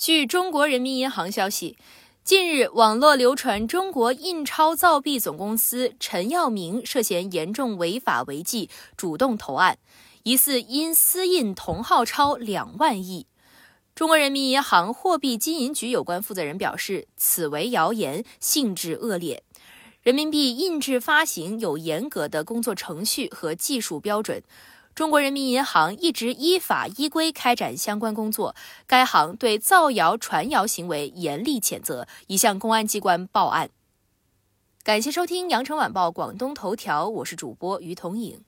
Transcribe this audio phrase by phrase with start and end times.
[0.00, 1.76] 据中国人民银行消息，
[2.24, 9.76] 近日网络流传中国印钞造币总公司陈耀明涉嫌严重违法违纪，主动投案，
[10.22, 13.26] 疑似因私印同号钞两万亿。
[13.94, 19.42] 中国人民银行货币金银局有关负责人表示，此为谣言，性质恶劣。
[20.02, 24.42] 人民币印制发行有严格的工作程序和技术标准。
[24.94, 28.54] 中国人民银行一直依法依规开展相关工作，
[28.86, 33.70] 该行对造谣传谣行为严厉谴责，已向公安机关报案。
[34.82, 38.42] 感谢收听羊城晚报广东头条，我是主播于彤颖。